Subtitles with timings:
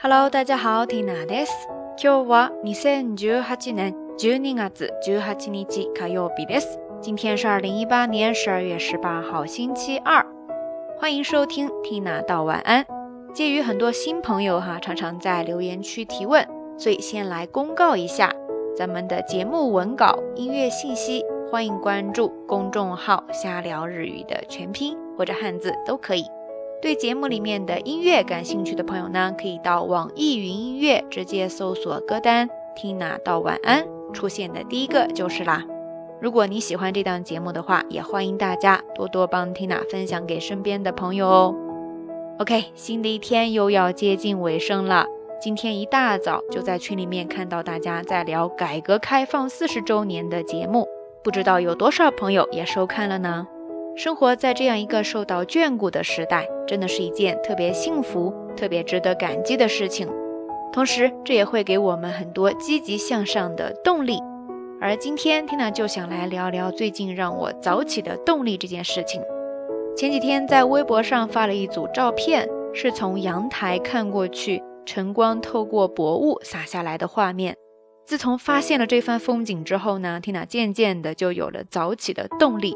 [0.00, 1.52] Hello，大家好，Tina です。
[1.96, 6.78] 今日は二千十八年十二月十八日火曜日です。
[7.00, 10.24] 今天是二零一八年十二月十八号，星期二。
[10.98, 12.84] 欢迎收听 Tina 道晚安。
[13.34, 16.46] 鉴于很多新朋友哈，常常在留言区提问，
[16.78, 18.32] 所以先来公告一下
[18.76, 21.24] 咱们的节目文稿、音乐信息。
[21.50, 26.24] 欢迎关注公众号“瞎聊日语”的全拼或者汉字都可以。
[26.81, 35.63] 对节目里面的音乐感兴趣的朋友呢，可以到网易云音乐直接搜索歌单 “Tina 到晚安”，出现的第一个就是啦。
[36.19, 41.55] 如果你喜欢这档节目的话，也欢迎大家多多帮 Tina 分享给身边的朋友哦。
[42.39, 45.05] OK，新的一天又要接近尾声了。
[45.39, 50.87] 今天一大早就在群里面看到大家在聊改革开放四十周年的节目，
[51.23, 53.47] 不知道有多少朋友也收看了呢？
[54.03, 60.09] 生活在这样一个受到眷顾的时代，真的是一件特别幸福、特别值得感激的事情。
[60.73, 64.17] 同时，这也会给我们很多积极向上的动力。
[64.81, 69.21] 而今天，Tina 就想来聊聊最近让我早起的动力这件事情。
[69.95, 77.55] 前几天在微博上发了一组照片，是从阳台看过去，晨光透过薄雾洒下来的画面。
[78.07, 82.75] 自从发现了这番风景之后呢，Tina 渐渐的就有了早起的动力。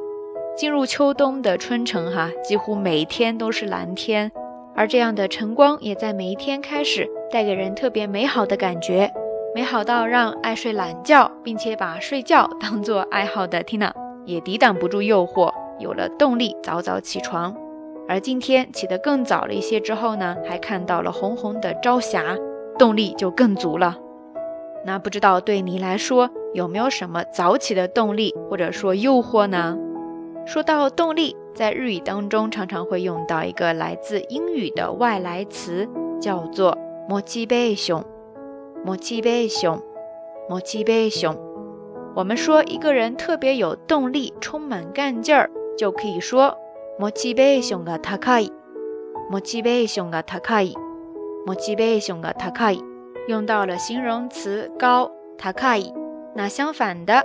[0.55, 4.31] 进入秋冬的春城，哈，几乎每天都是蓝天，
[4.73, 9.11] 而这样的晨光也在每一天开始带给人特别美好的感觉，
[9.53, 13.91] 美好到让爱睡懒觉并且把睡觉 当做爱好的 Tina
[14.23, 17.53] 也抵挡不住诱惑，有了动力早早起床。
[18.07, 22.37] 而今天起得更早了一些之后呢，还看到了红红的朝霞，
[22.79, 23.97] 动力就更足了。
[24.85, 29.77] 那不知道对你来说有没有什么早起的动力或者说诱惑呢？
[30.45, 35.89] 说到动力，在日语当中常常会用到一个来自英语的外来词，
[36.21, 36.77] 叫做
[37.09, 38.03] motivation。
[38.85, 41.35] motivation，motivation。
[42.15, 46.55] 我们说一个人特别有动力，充满干劲儿，就可以说
[46.99, 48.51] motivation ga takai。
[49.31, 50.75] motivation ga takai。
[51.47, 52.79] motivation ga takai。
[53.27, 55.91] 用到了形容词高 takai。
[56.35, 57.23] 那相反的，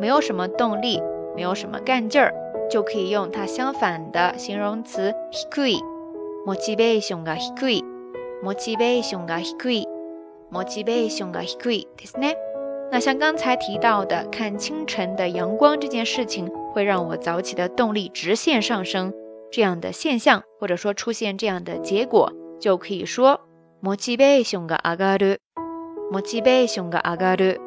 [0.00, 1.02] 没有什么动力，
[1.36, 2.32] 没有什么干劲儿。
[2.69, 5.79] 就可以用它相反的形容词低い。
[6.45, 7.83] モチベーションが低い。
[8.41, 9.85] モチベーションが低い。
[10.49, 12.35] モチベーションが低いですね。
[12.91, 19.13] 那像刚才提到的，看清晨的阳光这件事情，会让我早起的动力直线上升。
[19.51, 23.41] 这样的现象，或者说出现这样的结果，就可以说
[23.81, 25.39] モチベーションが上がる。
[26.11, 27.61] モチベーションが上がる。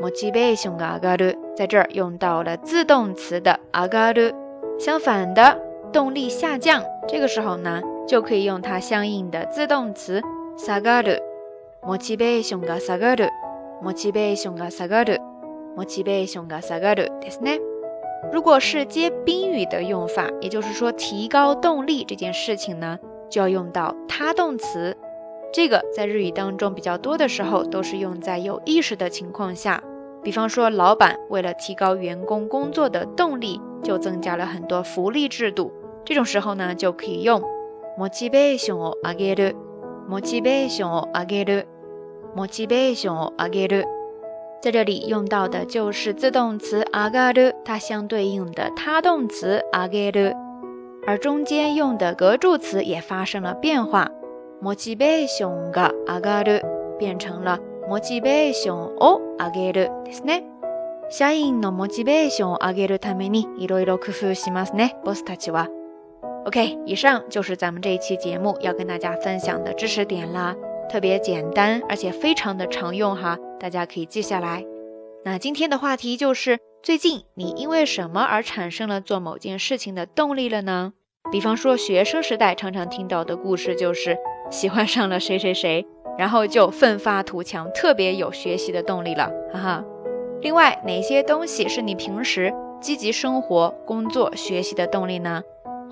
[0.00, 1.38] Motivation が上がる。
[1.56, 4.34] 在这儿用到了自动词的上がる。
[4.78, 5.58] 相反的
[5.92, 10.22] 动力下降，这个时候呢，就可以用它相应的自动词，
[10.56, 11.20] 下个的
[11.82, 13.28] ，Motivation 个下个的
[13.84, 15.18] ，Motivation 个下个的
[15.76, 17.10] ，Motivation 个下个的。
[18.32, 24.96] 如果是接宾语的用法，也就是说提高动力这件事情呢，就要用到它动词。
[25.52, 29.82] 这个在日语当中比较多的时候，都是用在有意识的情况下。
[30.22, 35.72] 比方说，老板为了提高员工工作的动力，就增加了很多福利制度。
[36.04, 37.42] 这种时候呢，就可以用
[37.98, 39.54] motivation を上げる、
[40.08, 41.66] motivation を上げる、
[42.36, 43.84] motivation を上げる。
[44.62, 50.34] 在这里用到的就是自动词上げる，它相对应的他动词上げる，
[51.06, 54.10] 而中间用的格助词也发生了变化
[54.62, 56.62] ，motivation が上がる
[56.98, 57.58] 变成了。
[57.89, 60.43] モチベーションを上げるですね。
[61.09, 64.95] 社員のモチベーションを上げるためにいろいろ工夫しますね。
[65.05, 65.67] ボスたちは。
[66.45, 70.55] OK，以上就是咱们这一期节目要跟大家分享的知识点啦，
[70.89, 74.65] 特别简单，而且非常的常用哈，大家可以记下来。
[75.23, 80.93] 那今天的话题就是，最近你因为什么而产生了做某件事情的动力了呢？
[81.31, 84.15] 比方说学生时代常常听到的故事就是
[84.51, 85.85] 喜欢上了谁谁谁。
[86.18, 89.84] 然后就奋发图强，特别有学习的动力了，哈哈。
[90.42, 95.42] 另外，哪些东西是你平时积极生活、工作、学习的动力呢？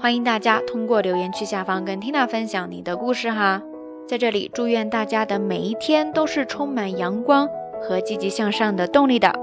[0.01, 3.63] 欢迎大家通过留言区下方跟 Tina 分享你的故事哈。
[4.07, 7.49] 在这里，祝愿大家的每一天都是充满阳光
[7.83, 9.35] 和积极向上的动力的。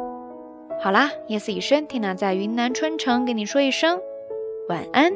[0.79, 3.99] 好啦，夜色已深，Tina 在云南春城跟你说一声
[4.69, 5.13] 晚安。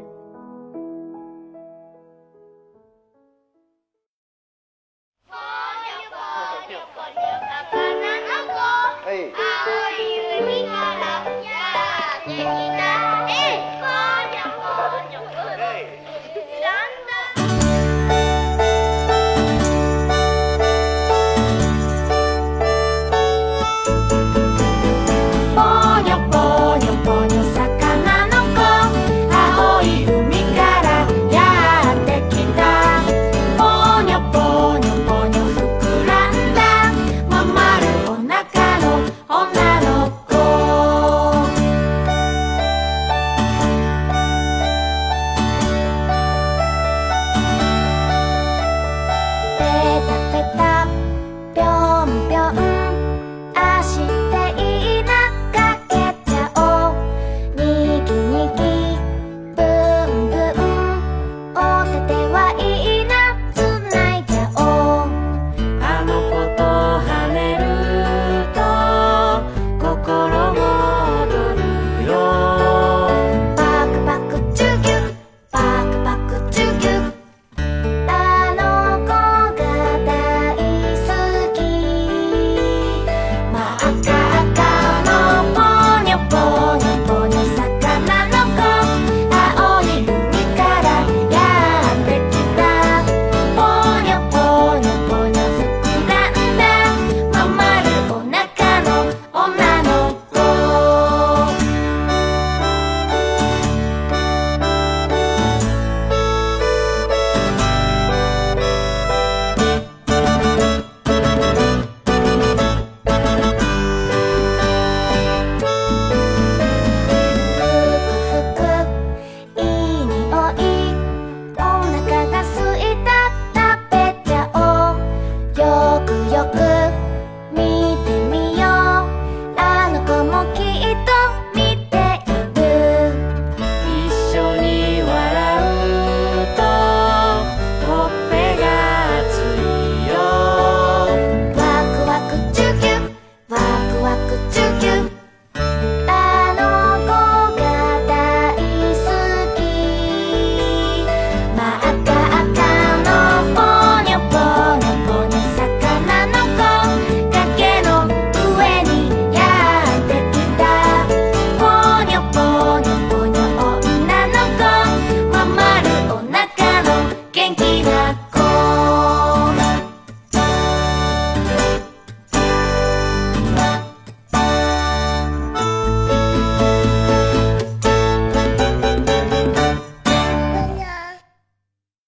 [9.09, 9.31] 哎。
[9.35, 9.49] 哎
[39.30, 39.69] all night.